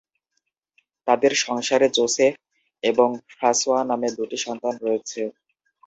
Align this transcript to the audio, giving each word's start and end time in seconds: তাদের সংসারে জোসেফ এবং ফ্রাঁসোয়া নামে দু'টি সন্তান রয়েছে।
তাদের 1.07 1.33
সংসারে 1.43 1.87
জোসেফ 1.89 2.33
এবং 2.83 3.09
ফ্রাঁসোয়া 3.29 3.81
নামে 3.83 4.09
দু'টি 4.17 4.37
সন্তান 4.45 4.73
রয়েছে। 4.83 5.21